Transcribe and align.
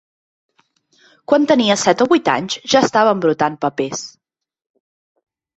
Quan 1.31 1.43
tenia 1.51 1.75
set 1.81 2.01
o 2.05 2.07
vuit 2.13 2.31
anys 2.37 2.57
ja 2.75 2.83
estava 2.87 3.15
embrutant 3.19 3.61
papers. 3.67 4.05